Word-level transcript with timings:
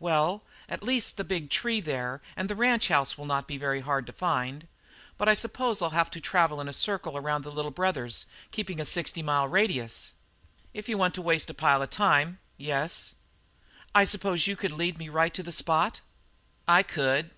"Well, 0.00 0.42
at 0.66 0.82
least 0.82 1.18
the 1.18 1.24
big 1.24 1.50
tree 1.50 1.78
there 1.78 2.22
and 2.38 2.48
the 2.48 2.56
ranchhouse 2.56 3.18
will 3.18 3.26
not 3.26 3.46
be 3.46 3.58
very 3.58 3.80
hard 3.82 4.06
to 4.06 4.14
find. 4.14 4.66
But 5.18 5.28
I 5.28 5.34
suppose 5.34 5.82
I'll 5.82 5.90
have 5.90 6.10
to 6.12 6.22
travel 6.22 6.58
in 6.62 6.68
a 6.68 6.72
circle 6.72 7.18
around 7.18 7.42
the 7.44 7.52
Little 7.52 7.70
Brothers, 7.70 8.24
keeping 8.50 8.80
a 8.80 8.86
sixty 8.86 9.20
mile 9.20 9.46
radius?" 9.46 10.14
"If 10.72 10.88
you 10.88 10.96
want 10.96 11.12
to 11.16 11.20
waste 11.20 11.50
a 11.50 11.52
pile 11.52 11.82
of 11.82 11.90
time. 11.90 12.38
Yes." 12.56 13.16
"I 13.94 14.04
suppose 14.04 14.46
you 14.46 14.56
could 14.56 14.72
lead 14.72 14.96
me 14.96 15.10
right 15.10 15.34
to 15.34 15.42
the 15.42 15.52
spot?" 15.52 16.00
"I 16.66 16.82
could." 16.82 17.30